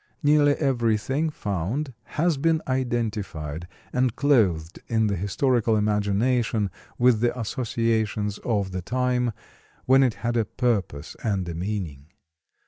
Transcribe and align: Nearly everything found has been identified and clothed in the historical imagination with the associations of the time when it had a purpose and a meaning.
Nearly 0.23 0.53
everything 0.55 1.29
found 1.29 1.93
has 2.17 2.37
been 2.37 2.63
identified 2.67 3.67
and 3.93 4.15
clothed 4.15 4.79
in 4.87 5.05
the 5.05 5.15
historical 5.15 5.75
imagination 5.77 6.71
with 6.97 7.19
the 7.19 7.39
associations 7.39 8.39
of 8.39 8.71
the 8.71 8.81
time 8.81 9.31
when 9.85 10.01
it 10.01 10.15
had 10.25 10.37
a 10.37 10.45
purpose 10.45 11.15
and 11.23 11.47
a 11.47 11.53
meaning. 11.53 12.07